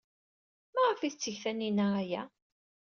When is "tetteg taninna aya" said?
1.11-2.21